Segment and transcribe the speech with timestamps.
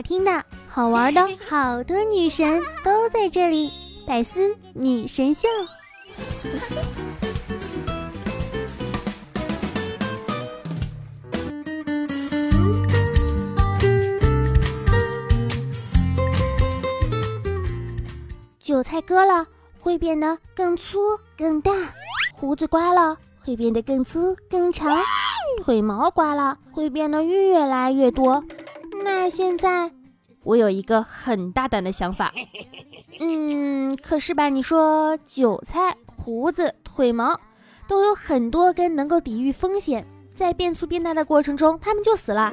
[0.00, 3.70] 好听的、好玩的， 好多女神都在这里，
[4.06, 5.46] 百思女神秀。
[18.58, 19.46] 韭菜割了
[19.78, 20.98] 会变得更粗
[21.36, 21.70] 更大，
[22.32, 24.98] 胡子刮了会变得更粗更长，
[25.62, 28.42] 腿毛刮了会变得越来越多。
[29.02, 29.90] 那现在
[30.42, 32.32] 我有一个很大胆的想法，
[33.20, 37.38] 嗯，可是吧，你说韭菜、胡子、腿毛
[37.88, 42.52] 都有很多根能够抵御风险，在变粗变大的过程中，它们就死了。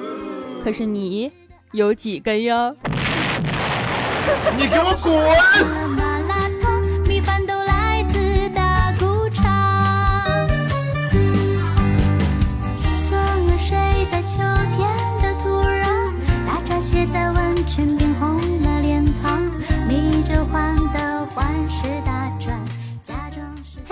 [0.64, 1.32] 可是你
[1.72, 2.74] 有几根呀？
[4.58, 6.07] 你给我滚！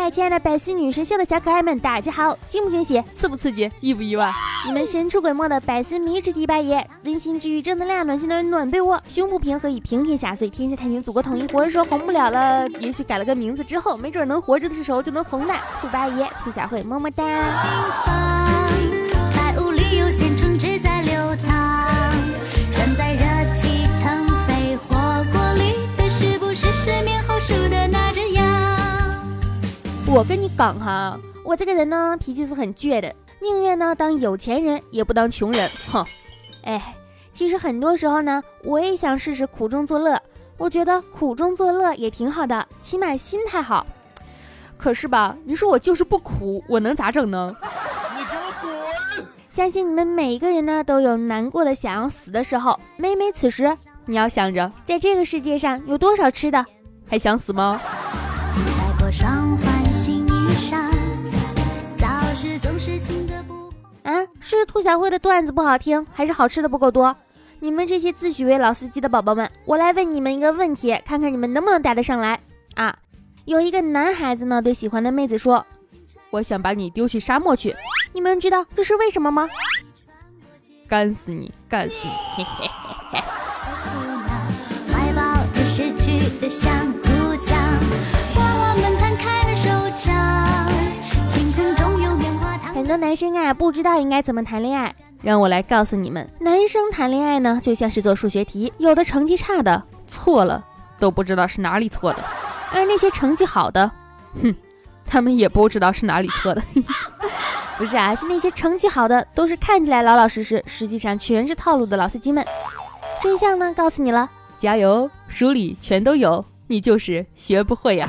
[0.06, 2.38] 嗨，亲爱的百思女神秀的小可爱们，大家好！
[2.48, 3.04] 惊不惊喜？
[3.16, 3.72] 刺不刺激？
[3.80, 4.32] 意不意外？
[4.64, 11.48] 你们神出鬼没的百思迷之第八爷，温馨治愈、正能量、暖心的暖被窝，胸不平和以平天下，所以天下太平，祖国统一。
[11.48, 15.56] 活人说红不了了，也许改了个名字之后，没准能活着的时候就能红的。
[15.82, 17.26] 兔八爷，兔小慧，么么哒。
[30.16, 35.70] 我跟你讲哈，我这个人呢，脾气是很倔的，宁愿呢当有钱人，也不当穷人。
[35.92, 36.06] 哼，
[36.64, 36.96] 哎，
[37.34, 40.18] 其实很多时候呢，我也想试试苦中作乐。
[40.56, 43.86] 我觉得苦中作乐也挺好的，起码心态好。
[44.78, 47.54] 可是吧，你说我就是不苦，我能咋整呢？
[48.16, 49.26] 你给我滚！
[49.50, 52.80] 相信你们每一个人呢，都有难过的想要死的时候。
[52.96, 56.66] 每每此时，你要想着，在这个世界上有多少吃的，
[57.06, 57.82] 还想死吗？
[64.46, 67.16] 是兔小慧的段子不好听，还是好吃的不够多？
[67.60, 72.40] 你们这些自诩为老司机的宝宝们，我来问你们一个问题，看看你们能不能答得上来
[72.76, 72.96] 啊！
[73.46, 75.66] 有一个男孩子呢，对喜欢的妹子说
[76.30, 77.76] ：“我想把你丢去沙漠去。”
[78.14, 79.50] 你们知道这是为什么吗？
[80.88, 82.12] 干死你，干死你！
[82.38, 82.68] 嘿嘿
[83.12, 83.24] 嘿嘿。
[92.86, 100.64] 很多男生啊，不知道应该怎么谈恋爱，让我来告诉你们，男生谈恋爱呢，就像是做数学题，有的成绩差的错了
[101.00, 102.20] 都不知道是哪里错的，
[102.72, 103.90] 而那些成绩好的，
[104.40, 104.56] 哼，
[105.04, 106.62] 他们也不知道是哪里错的。
[107.76, 112.46] 不是啊，是那些成绩好的，都是看起来老老实实，实际上全是套路的老司机们。
[113.20, 114.30] 真相呢，告诉你了，
[114.60, 118.08] 加油，书里全都有，你就是学不会呀。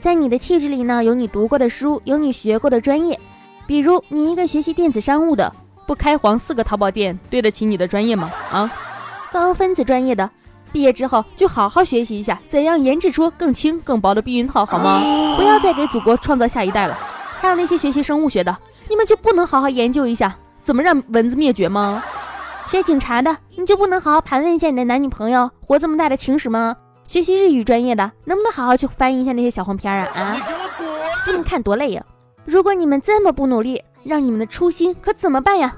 [0.00, 3.18] 在你的气质里呢，有你读过的书，有你学过的专业。
[3.66, 5.52] 比如你一个学习电子商务的，
[5.86, 8.30] 不开黄四个淘宝店，对得起你的专业吗？
[8.52, 8.70] 啊，
[9.32, 10.30] 高分子专业的，
[10.72, 15.02] 毕业之后就好好学习一下，怎样研制出更轻更薄的避孕套，好吗？
[15.36, 16.96] 不要再给祖国创造下一代了。
[17.40, 18.56] 还有那些学习生物学的，
[18.88, 22.02] 你们就不能好好研究一下怎么让蚊子灭绝吗？
[22.68, 26.76] 学警察的，你就不能好好盘问一下你的男女朋友活这么大的情史吗？
[27.08, 30.10] 学习日语专业的，能不能好好去翻译一下那些小黄片啊？
[30.14, 30.36] 啊，
[31.24, 32.04] 这么看多累呀！
[32.44, 35.76] 如果你们这么不努力，让你们的初心可怎么办呀？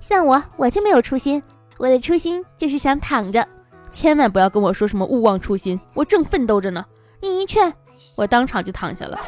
[0.00, 1.42] 像我，我就没有初心，
[1.78, 3.46] 我的初心就是想躺着。
[3.90, 6.84] 千万不要跟我说什么勿忘初心，我正奋斗着呢。
[7.20, 7.72] 你一劝，
[8.16, 9.18] 我当场就躺下了。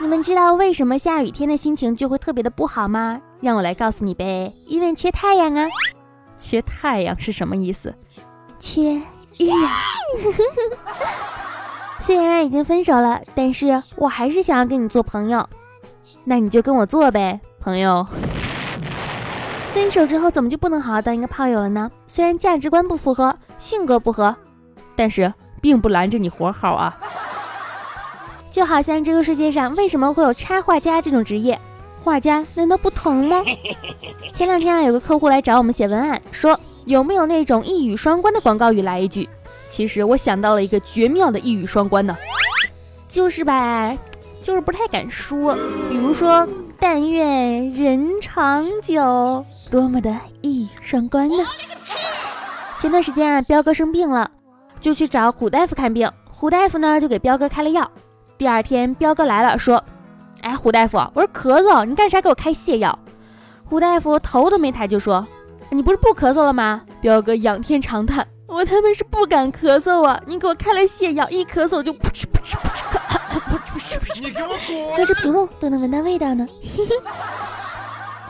[0.00, 3.20] 你们知道为什么下雨天的心情就会特别的不好吗？
[3.40, 5.66] 让我来告诉你呗，因为缺太阳啊。
[6.36, 7.94] 缺太阳是什么意思？
[8.60, 9.00] 缺。
[9.38, 9.56] 呀，
[12.00, 15.48] 虽然已经分手了，但是我还是想要跟你做朋友。
[16.24, 18.06] 那你就跟我做呗，朋友。
[19.74, 21.90] 分手之后怎么就不能好好当一个炮友了呢？
[22.06, 24.34] 虽然价值观不符合，性格不合，
[24.96, 26.96] 但是并不拦着你活好啊。
[28.50, 31.58] 就好像这个世界上为什么会有插画家这种职业？
[32.04, 33.42] 画家难道不疼吗？
[34.32, 36.58] 前两天啊，有个客户来找我们写文案，说。
[36.84, 39.28] 有没有那种一语双关的广告语来一句？
[39.72, 42.14] 其实我想到了一个绝妙的一语双关呢，
[43.08, 43.96] 就是吧，
[44.42, 45.56] 就是不太敢说。
[45.88, 46.46] 比如说
[46.78, 51.42] “但愿人长久”，多么的一语双关呢？
[52.78, 54.30] 前段时间啊，彪哥生病了，
[54.78, 56.06] 就去找虎大夫看病。
[56.30, 57.90] 虎大夫呢就给彪哥开了药。
[58.36, 59.82] 第二天，彪哥来了，说
[60.42, 62.98] ：“哎，虎大夫，我是咳嗽，你干啥给我开泻药？”
[63.64, 65.26] 虎大夫头都没抬就说
[65.72, 70.20] ：“你不是不咳嗽了吗？”彪哥仰天长叹：“我他妈是不敢咳嗽啊！
[70.26, 72.98] 你给我开了泻药，一咳嗽就噗嗤噗嗤噗嗤咳，
[73.30, 74.96] 噗嗤噗嗤噗嗤，你给我滚！
[74.98, 76.94] 隔着屏幕都能闻到味道呢。”嘿嘿。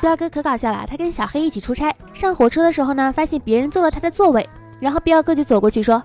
[0.00, 4.48] 彪哥可搞笑了，他跟小黑一起出差，上火车的时候呢，发现别人坐了他的座位，
[4.78, 6.00] 然后彪哥就走过去说：“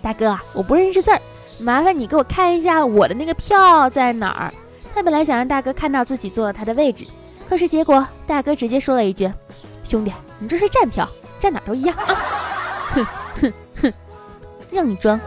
[0.00, 1.20] 大哥，我不认识字儿，
[1.58, 4.54] 麻烦你给我看一下我的那个票在哪儿。”
[4.94, 7.04] 他本来想让大哥看到自己坐了他的位置，
[7.48, 9.28] 可是结果大哥直接说了一句
[9.82, 11.08] ：“兄弟，你这是站票，
[11.40, 12.14] 站哪儿都一样啊！”
[12.94, 13.06] 哼，
[14.70, 15.18] 让你装。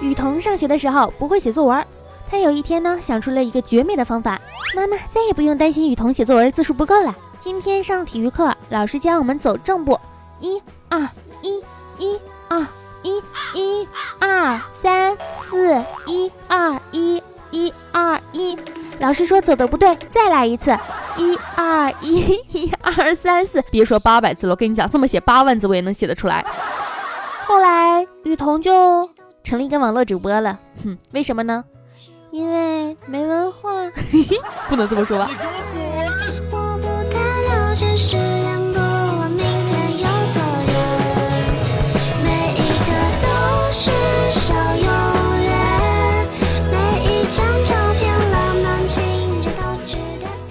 [0.00, 1.84] 雨桐上学的时候不会写作文，
[2.30, 4.40] 他有一天呢想出了一个绝美的方法，
[4.74, 7.14] 妈妈再也不用担心雨桐写作文字数不够了。
[7.40, 9.98] 今天上体育课，老师教我们走正步，
[10.40, 11.08] 一二
[11.42, 11.62] 一，
[11.98, 12.18] 一
[12.48, 12.66] 二
[13.02, 13.22] 一，
[13.54, 13.88] 一
[14.18, 17.22] 二三四，一二一，
[17.52, 18.58] 一二一。
[18.98, 20.76] 老师说走的不对，再来一次，
[21.16, 23.62] 一二一，一二三四。
[23.70, 26.44] 别说八百字了，我跟你讲，这么写八万字我也能写得出来。
[27.46, 29.08] 后来雨桐就
[29.44, 31.62] 成了一个网络主播了，哼，为什么呢？
[32.34, 33.70] 因为没文化。
[34.68, 35.30] 不能这么说吧。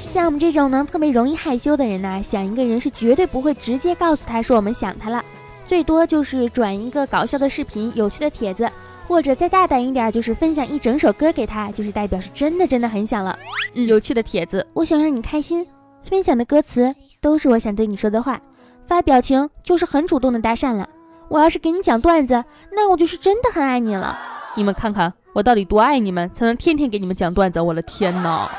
[0.08, 5.22] 像我们这种呢特别容易害羞的人呢，想一个人是绝对不会直接告诉他说我们想他了，
[5.68, 8.72] 最多就是转一个搞笑的视频、有趣的帖子，
[9.08, 13.38] 或者再大胆一点，就是分享一整首歌给他，就是代表是真的真的很想了。
[13.74, 15.66] 嗯，有趣的帖子，我想让你开心，
[16.04, 18.40] 分享的歌词都是我想对你说的话，
[18.88, 20.88] 发表情就是很主动的搭讪了。
[21.30, 24.18] 我要是给你讲段子，那我就是真的很爱你了。
[24.56, 27.60] 你们看看我到底多爱你们，才能天天给你们讲段子。
[27.60, 28.50] 我的天哪！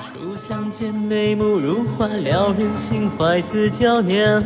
[0.00, 4.42] 初相见，眉目如画，撩人心怀似娇娘。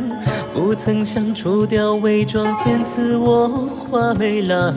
[0.53, 4.73] 不曾想除掉伪装，天赐我花美郎。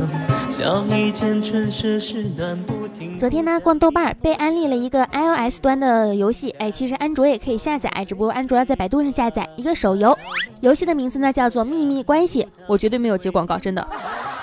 [0.57, 2.89] 笑一见春世事暖不。
[3.19, 10.17] 昨天呢，逛豆瓣儿被安利了一个 iOS 端的游戏，哎，其实安卓也可以下载，只不过安卓要在百度上下载一个手游，
[10.63, 13.87] 游戏的名字呢叫做《秘密关系》，我绝对没有接广告，真的。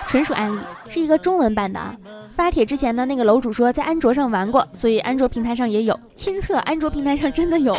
[0.05, 1.95] 纯属安利，是一个中文版的啊。
[2.35, 5.99] 发帖之前呢，那个楼主说在安卓上玩过，所以安卓平台上也有。
[6.13, 7.75] 亲测，安卓平台上真的有，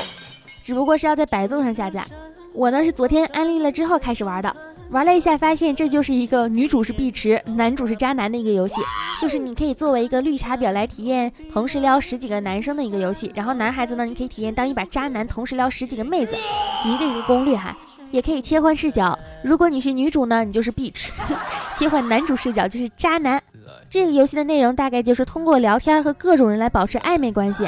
[0.65, 2.05] 只不过是要在百度上下载。
[2.53, 4.57] 我呢是昨天安利了之后开始玩的，
[4.91, 8.77] 玩了一下，发现这就是一个女主是碧池，男主是渣男的一个游戏。
[9.21, 16.37] 就是你可以作为一个绿茶婊来体验同时撩十几个男生的一个游戏，然后男孩子呢，你可以体验当一把渣男，同时撩十几个妹子，
[16.85, 17.77] 一个一个攻略哈，
[18.11, 19.19] 也可以切换视角。
[19.43, 21.13] 如果你是女主呢，你就是碧池
[21.75, 23.43] 切换男主视角就是渣男。
[23.89, 27.67] 这个游戏的内容大概就是通过聊天和各种人来保持暧昧关系。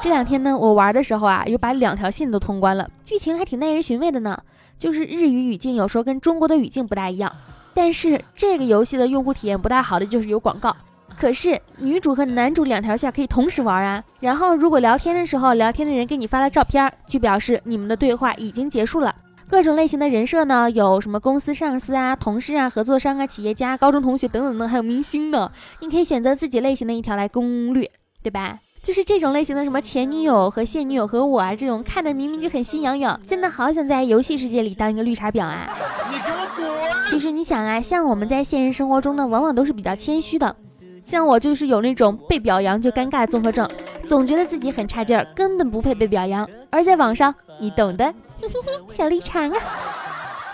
[0.00, 4.38] 这两天呢，我玩的时候啊，又把两条线都通关了，剧情还挺耐人寻味的呢。
[4.78, 7.32] 就是日语语境有时候跟中国的语境不大一样，
[7.74, 10.76] 但是这个游戏的用户体验不大好的就是有广告。
[11.18, 14.04] 可是女主和男主两条线可以同时玩啊。
[14.20, 19.14] 然后如果聊天的时候，聊天的人给你发了照片，就表示你们的对话已经结束了。
[19.48, 25.50] 各种类型的人设呢，有什么公司上司啊、同事啊、合作商啊、企业家、高中同学等等等，还有明星呢。
[25.80, 27.90] 你可以选择自己类型的一条来攻略，
[28.22, 28.58] 对吧？
[28.86, 35.68] 就是这种类型的，什么前女友和现女友和我啊，这种看的明明就很心痒痒，真的好想在游戏世界里当一个绿茶婊啊！
[36.08, 37.10] 你给我滚！
[37.10, 40.54] 其实你想啊，像我们在现实生活中呢，往往都是比较谦虚的。
[41.02, 43.68] 像我就是有那种被表扬就尴尬综合症，
[44.06, 46.48] 总觉得自己很差劲儿，根本不配被表扬。
[46.70, 48.04] 而在网上，你懂的，
[48.40, 49.52] 嘿嘿嘿，小绿茶啊！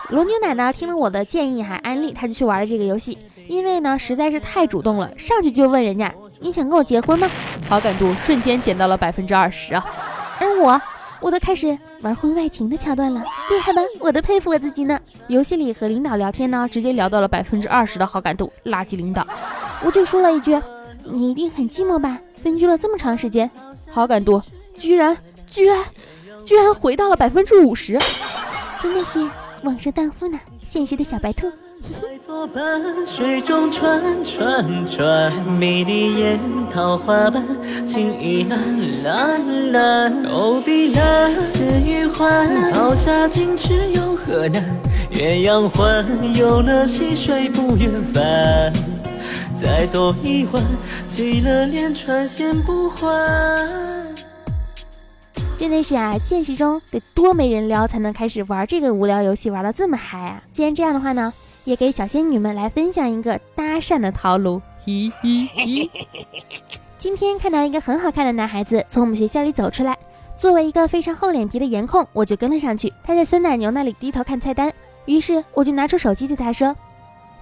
[0.09, 7.31] 罗牛奶呢，听了我的建议还安利，他就去玩了这个游戏，因为呢实在是太主动了，上去就问人家你想跟我结婚吗？
[7.69, 9.87] 好感度瞬间减到了百分之二十啊！
[10.41, 10.81] 而我，
[11.21, 13.81] 我都开始玩婚外情的桥段了，厉害吧？
[14.01, 14.99] 我都佩服我自己呢。
[15.29, 19.25] 游戏里和领导聊天呢，直接聊到了百分之二十的好感度，垃圾领导。
[19.85, 20.61] 我就说了一句
[21.07, 22.19] ：“你一定很寂寞吧？
[22.43, 23.49] 分居了这么长时间，
[23.89, 24.43] 好感度
[24.77, 25.79] 居然居然
[26.45, 27.97] 居然回到了百分之五十，
[28.83, 29.31] 真的是
[29.63, 31.51] 网上荡妇呢，现实的小白兔。”
[31.83, 36.39] 在作伴，水中转转转，迷离眼，
[36.71, 37.43] 桃花瓣，
[37.85, 40.25] 情意蓝蓝蓝。
[40.27, 44.62] 哦，碧蓝似玉环，桃下尽知有何难？
[45.12, 48.73] 鸳鸯欢，有了溪水不远帆。
[49.61, 50.62] 再多一晚，
[51.09, 53.07] 系了连串线不还。
[55.59, 60.43] 真的是啊，现实中得多没人撩才能开始玩这个无聊游戏，玩到这么嗨啊！
[60.53, 61.33] 既然这样的话呢，
[61.64, 64.61] 也给小仙女们来分享一个搭讪的套路。
[64.87, 65.90] 咦咦咦！
[66.99, 69.97] 今天看到一个很好看的男孩子从我们学校里走出来，
[70.37, 72.92] 作为一个非常厚脸皮的颜控，我就跟了上去。
[73.04, 74.73] 他在酸奶牛那里低头看菜单，
[75.04, 76.75] 于是我就拿出手机对他说：“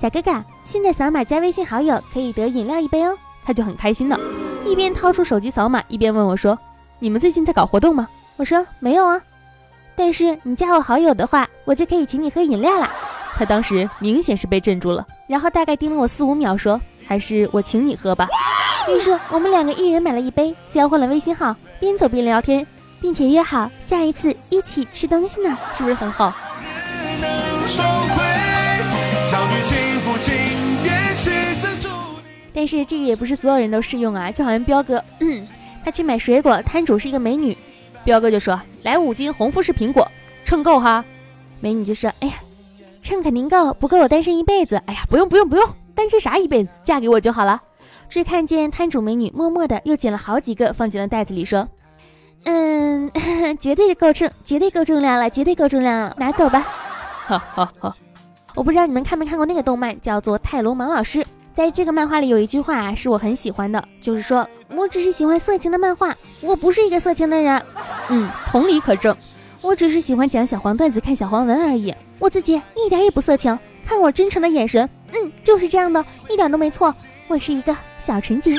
[0.01, 4.19] 小哥哥，现在扫码加微信好友可以得饮料一杯哦。”他就很开心的，
[4.67, 6.59] 一边掏出手机扫码，一边问我说。
[6.99, 8.07] 你们最近在搞活动吗？
[8.37, 9.23] 我说没有啊，
[9.97, 12.91] 但是你加我好友的话，我就可以请你喝饮料了。
[13.37, 18.29] 他当时明显是被镇住了，然后大概盯了我四五秒，说：“还是我请你喝吧。”
[18.89, 22.67] 于是我们两个一人买了一杯，交换了微信号，边走边聊天，
[23.01, 26.35] 并且约好下一次一起吃东西呢，是不是很好？
[32.53, 35.47] 但是这个也不是所有人都适用啊，就好像彪哥，嗯。
[35.83, 37.57] 他去买水果，摊主是一个美女，
[38.05, 40.07] 彪哥就说：“来五斤红富士苹果，
[40.45, 41.03] 称够哈。”
[41.59, 42.35] 美女就说：“哎呀，
[43.03, 47.61] 称肯定够，不够我单身一辈子。”哎呀，不用不用不用，单身啥一辈子，嫁给我就好了。
[48.09, 51.69] 只看见摊主美女默默的又捡了好几个放进了袋子里，说
[52.45, 53.11] ：“嗯，
[53.61, 56.61] 绝对够称，绝对够重量了，绝对够重量了，拿走吧。
[57.27, 57.97] ”哈哈哈。
[58.57, 61.21] 我不知道你们看没看过那个动漫，叫做《泰罗芒老师》。
[61.53, 67.63] 在这个漫画里有一句话啊，是我很喜欢的，就是说我只是喜欢色情的漫画，我不是一个色情的人。
[68.09, 69.17] 嗯，同理可证，
[69.63, 73.57] 我只是喜欢讲小黄段子、看小黄文而已，我自己一点也不色情。
[73.87, 76.95] 看我真诚的眼神，嗯，就是这样的，一点都没错，
[77.29, 78.55] 我是一个小纯洁。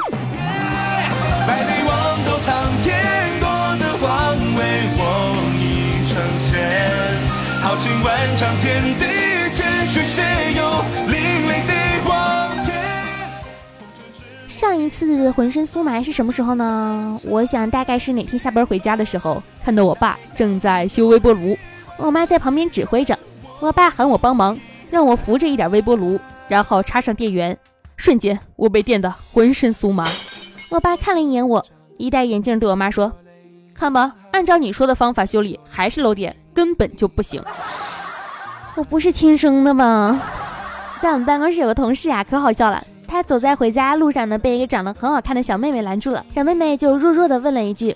[14.62, 17.20] 上一次浑身酥麻是什么时候呢？
[17.24, 21.58] 我想大概是哪天下班回家的时候，看到我爸正在修微波炉，
[21.98, 23.18] 我妈在旁边指挥着，
[23.60, 24.56] 我爸喊我帮忙，
[24.92, 27.58] 让我扶着一点微波炉，然后插上电源，
[27.98, 30.08] 瞬间我被电得浑身酥麻。
[30.70, 31.66] 我爸看了一眼我，
[31.98, 33.12] 一戴眼镜对我妈说
[33.74, 37.44] ：“看吧，按照你说的方法修理还是漏电，根本就不行。
[38.78, 40.22] ”我不是亲生的吧？
[41.02, 42.86] 在我们办公室有个同事啊，可好笑了。
[43.12, 46.26] 他走在回家路上呢，被一个长得很好看的小妹妹拦住了。
[46.34, 47.94] 小妹妹就弱弱的问了一句：“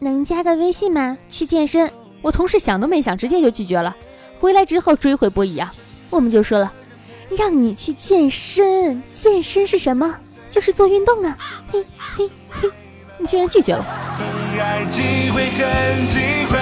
[0.00, 1.16] 能加个微信吗？
[1.30, 1.88] 去健身。”
[2.20, 3.96] 我同事想都没想，直接就拒绝了。
[4.40, 5.72] 回来之后追悔不已啊。
[6.10, 6.72] 我们就说了
[7.38, 10.16] ：“让你去健身，健身是什么？
[10.50, 11.38] 就是做运动啊。”
[11.70, 12.68] 嘿嘿嘿，
[13.18, 13.86] 你居然拒绝了。
[14.58, 16.18] 爱机会跟机
[16.50, 16.58] 会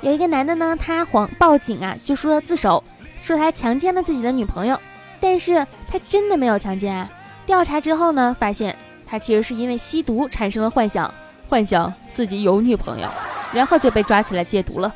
[0.00, 2.82] 有一个男的呢，他谎报警啊，就说自首，
[3.20, 4.80] 说他强奸了自己的女朋友，
[5.20, 7.08] 但是他真的没有强奸啊。
[7.44, 11.12] 调查之后呢，发现他其实是因为吸毒产生了幻想，
[11.48, 13.08] 幻想自己有女朋友，
[13.52, 14.94] 然后就被抓起来戒毒了。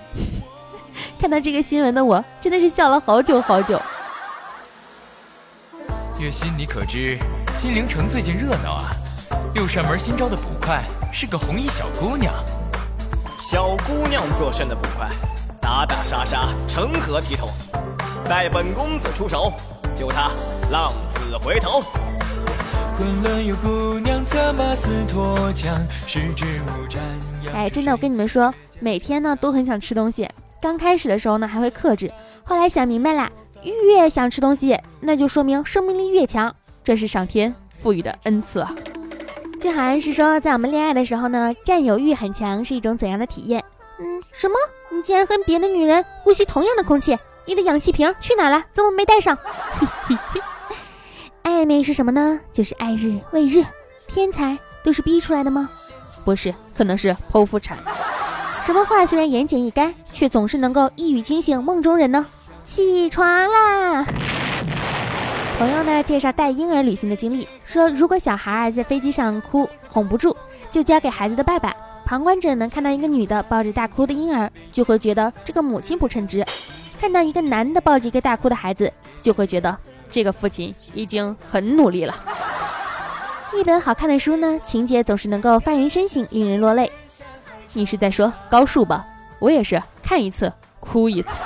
[1.18, 3.80] 看到这个新闻的我，真的是笑了好久好久。
[6.20, 7.18] 月心，你可知
[7.56, 8.92] 金陵城最近热闹啊？
[9.54, 12.32] 六扇门新招的捕快是个红衣小姑娘。
[13.44, 15.10] 小姑娘做甚的捕快，
[15.60, 17.48] 打打杀杀，成何体统？
[18.24, 19.52] 待本公子出手，
[19.96, 20.30] 救他
[20.70, 21.82] 浪子回头。
[22.96, 25.74] 昆仑有姑娘策马似脱缰，
[26.06, 27.02] 十指无沾。
[27.52, 30.30] 哎，真的，我跟你们说，每天呢都很想吃东西。
[30.60, 32.12] 刚开始的时候呢还会克制，
[32.44, 33.28] 后来想明白啦，
[33.64, 38.72] 越想吃东西，那就说明生命力越强，这是上天赋予的恩赐啊。
[39.62, 43.62] 就好像是说，在我们恋爱的时候呢，占有欲很强是一种怎样的体验？
[44.00, 44.54] 嗯，什么？
[44.90, 47.16] 你竟然跟别的女人呼吸同样的空气？
[47.46, 48.64] 你的氧气瓶去哪了？
[48.72, 49.38] 怎么没带上？
[51.44, 52.40] 暧昧是什么呢？
[52.52, 53.64] 就是爱日为日。
[54.08, 55.70] 天才都是逼出来的吗？
[56.24, 57.78] 不是，可能是剖腹产。
[58.64, 62.26] 什么话虽然言简意赅，却总是能够一语惊醒梦中人呢？
[62.66, 64.04] 起床啦！
[65.62, 70.36] 朋友呢介绍带婴儿旅行的经历，说如果小孩儿在飞机上哭哄不住，
[70.72, 71.72] 就交给孩子的爸爸。
[72.04, 76.42] 旁观者能看到一个女的抱着大哭的婴儿，就会觉得这个母亲不称职；
[77.00, 78.92] 看到一个男的抱着一个大哭的孩子，
[79.22, 79.78] 就会觉得
[80.10, 82.12] 这个父亲已经很努力了。
[83.54, 86.90] 一本好看的书呢，情节总是能够发人深省，令人落泪。
[87.72, 89.06] 你是在说高数吧？
[89.38, 91.38] 我也是，看一次哭一次。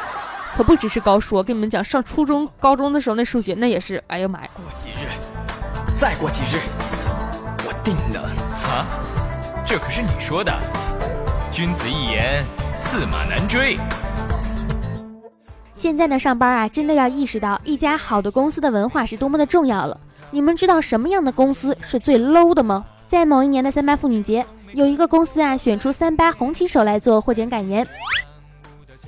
[0.56, 4.48] 可不只是高数，我跟你们讲，上初中、高中的时候那数学那也是，哎呀妈呀！
[4.54, 5.06] 过几日，
[5.98, 6.60] 再过几日，
[7.66, 8.22] 我定了。
[8.64, 8.88] 啊，
[9.66, 10.50] 这可是你说的。
[11.52, 12.42] 君子一言，
[12.74, 13.78] 驷马难追。
[15.74, 20.00] 现在呢，上班啊，真的要意识到一家好的公司的文化是多么的重要了。
[20.30, 22.82] 你们知道什么样的公司是最 low 的吗？
[23.06, 27.86] 在某一年的三八妇女节，有一个公司啊，选出三八红旗手来做获奖感言。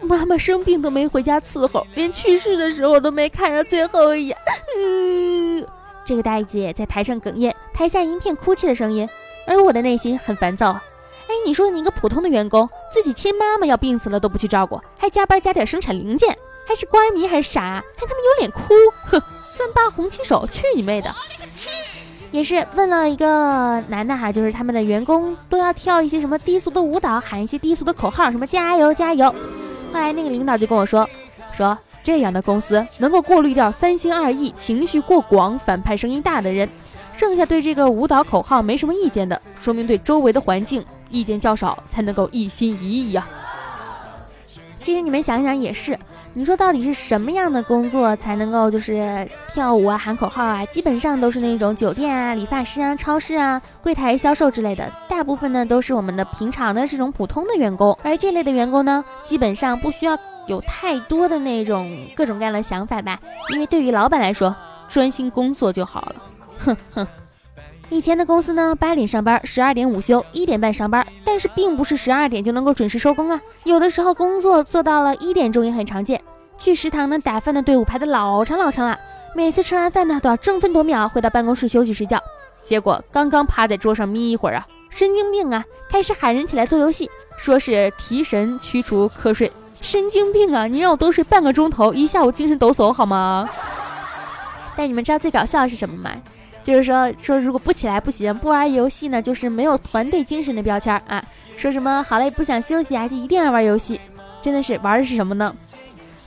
[0.01, 4.37] 妈妈生病都没回家伺候，连去世的时候都没看上最后一眼。
[4.77, 5.67] 嗯，
[6.05, 9.09] 这个大姐在台上哽咽，台下一片哭泣的声音，
[9.47, 10.83] 而我的内心很烦躁啊。
[11.27, 16.35] 哎，你说你一个普通的员工，自己亲妈妈要病死了都不去照顾，还加班加点生产零件，
[16.67, 17.85] 还是官迷还是傻？
[17.97, 18.73] 还他妈有脸哭？
[19.05, 21.15] 哼， 三八红旗手，去你妹的！
[22.31, 29.35] 也是问了一个男的哈，就是他们的员工都要跳一些什么低俗的舞蹈，喊一些低俗的口号，什么加油加油。
[29.99, 31.11] 后来那个领导就跟我说，
[31.53, 36.69] 说这样的公司能够过滤掉三心二意、情绪过广、反派声音大的人，
[37.17, 43.27] 剩下对这个舞蹈口号没什么意见的，说明对周围的环境意见较少，才能够一心一意呀。
[44.81, 45.99] 其实你们想想也是，
[46.35, 50.65] 你说到底是什么样的工作才能够就是跳舞啊、喊口号啊？
[50.67, 57.99] 基本上都是那种酒店啊、理发师啊、超市啊、柜台销售之类的，大部分呢都是我们的平常的这种普通的员工。
[58.03, 60.17] 而这类的员工呢，基本上不需要
[60.47, 63.19] 有太多的那种各种各样的想法吧，
[63.53, 64.55] 因为对于老板来说，
[64.89, 66.15] 专心工作就好了。
[66.59, 67.07] 哼哼。
[67.91, 71.07] 以前的公司呢，八点上班，十二点午休，一点半上班。
[71.25, 76.21] 但是并不是十二点就能够准时收工啊，有的时候工作做到了一点钟也很常见。
[76.59, 78.99] 去食堂呢，打饭的队伍排的老长老长了，
[79.35, 82.21] 每次吃完饭呢，都要争分夺秒回到办公室休息睡觉。
[82.63, 89.51] 结果刚刚趴在桌上眯一会儿啊，神经病啊，开始喊人起来做游戏，说是提神驱除瞌睡。
[89.81, 93.49] 神经病啊，你让我多睡半个钟头，一下午精神抖擞好吗？
[94.77, 96.11] 但你们知道最搞笑的是什么吗？
[96.69, 101.25] 就是说说，如果不起来不行，不玩游戏呢，就是没有团队精神的标签啊。
[101.57, 103.99] 说什么好累不想休息啊，就一定要玩游戏。
[104.43, 105.57] 真的是玩的是什么呢？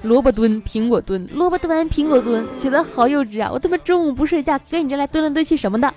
[0.02, 3.52] 萝卜蹲，苹果蹲，萝卜蹲，苹果蹲，觉得好幼稚啊！
[3.54, 5.94] 我他妈中午不睡觉，跟你这来蹲来蹲去什么的。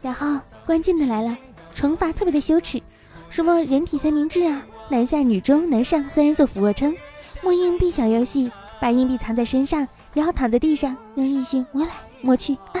[0.00, 1.36] 然后关键的来了，
[1.74, 2.80] 惩罚特别的羞耻，
[3.28, 6.96] 什么人体三明治啊，男下女中，男上三人做俯卧撑，
[7.42, 11.92] 摸硬币小游戏，把硬币藏在身上，然后躺在地上，让异性摸来
[12.22, 12.80] 摸去啊。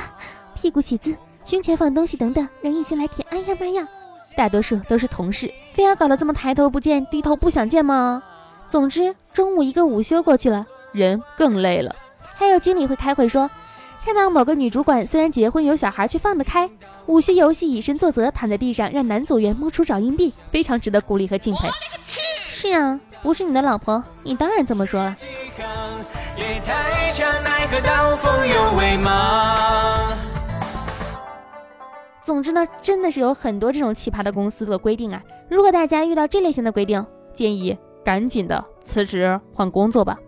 [0.54, 3.26] 屁股写字，胸前放东西等等，让异性来舔。
[3.30, 3.86] 哎呀妈呀！
[4.36, 8.22] 大多数都是同事，非要搞得这么抬头不见低头不想见吗？
[8.68, 11.94] 总之，中午一个午休过去了，人更累了。
[12.34, 13.48] 还有经理会开会说，
[14.04, 16.68] 看到某个女主管虽然结婚有小孩，却放得开。
[17.06, 21.68] 午休游戏以身作则，躺在地上让男组员摸出找硬币，非常值得鼓励和敬佩。
[22.48, 25.14] 是啊，不是你的老婆，你当然这么说了。
[32.24, 35.22] 总之呢，真的是有很多这种奇葩的公司的规定啊。
[35.50, 40.18] 如果大家遇到这类型的规定，建议赶紧的辞职换工作吧。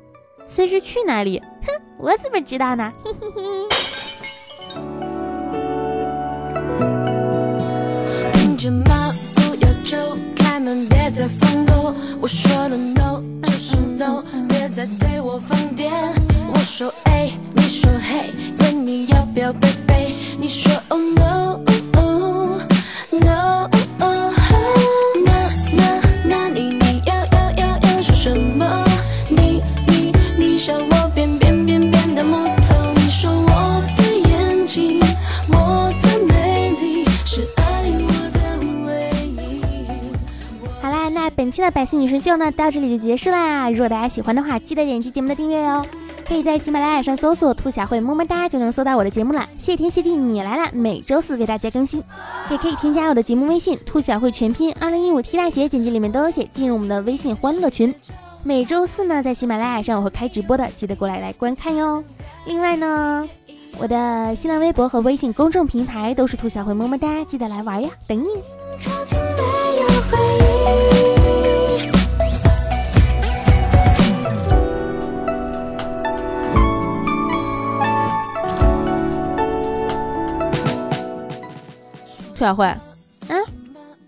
[0.47, 1.43] 辞职去哪里？
[1.63, 2.93] 哼，我怎么知道呢？
[3.03, 3.43] 嘿嘿嘿。
[8.33, 8.85] 听着吗？
[9.35, 9.97] 不要就
[10.37, 11.95] 开门，别再放狗。
[12.21, 13.06] 我说了 no，
[41.87, 43.70] 本期的百思女神秀呢，到这里就结束啦。
[43.70, 45.87] 如果大家喜欢的话，记得点击节目的订阅哟。
[46.27, 49.49] 可以在喜马拉雅上搜索“兔小慧么么哒”，就能搜到我的节目了。
[49.57, 52.03] 谢天谢地你来了，每周四为大家更新。
[52.51, 57.94] 也可以添加我的节目微信“兔小慧全拼二零一五 T 大写”，简介里面都有写，进入我们的微信欢乐群。
[58.42, 62.03] 每周四呢，在喜马拉雅上我会开直播的，记得过来来观看哟。
[62.46, 63.29] 另外呢，
[63.79, 68.27] 我的新浪微博和微信公众平台都是“兔小慧么么哒”，记得来玩呀，等你。
[82.37, 82.70] 小慧，
[83.29, 83.42] 嗯，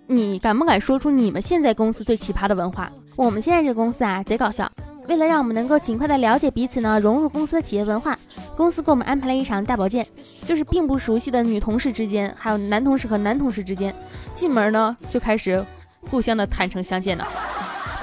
[0.06, 2.92] 你敢不敢说出你们现在公司最奇葩的文化？
[3.16, 4.70] 我们现在这公司啊，贼搞笑。
[5.08, 8.18] 为了让我们能够尽快的了解彼此呢，融入公司的企业文化，
[8.54, 10.06] 公司给我们安排了一场大保健，
[10.44, 13.94] 就是并不熟悉的女同事之间，还有男同事和男同事之间，
[14.34, 15.64] 进门呢就开始
[16.10, 17.26] 互相的坦诚相见了。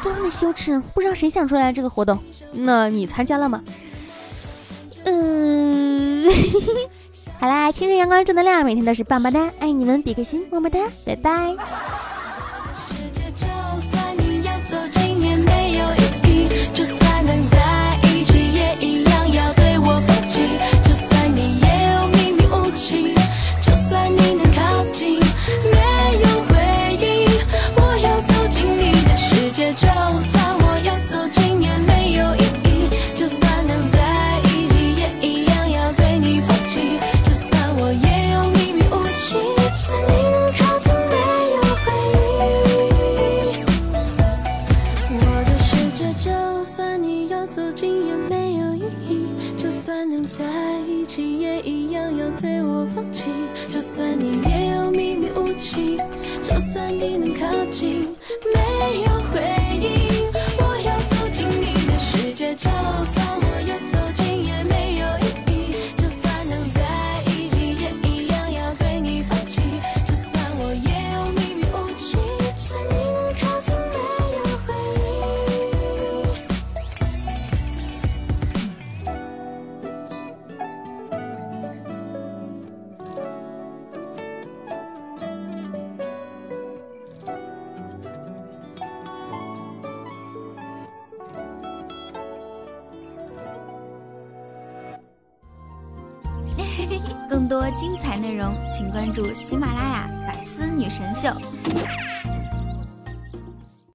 [0.02, 0.82] 多么的羞耻！
[0.94, 2.18] 不知道谁想出来这个活动？
[2.52, 3.64] 那你参加了吗？
[5.04, 6.28] 嗯，
[7.40, 11.56] 好啦，青春阳光正能量，每天都是棒棒哒，爱你们，比个心，么么哒，拜拜。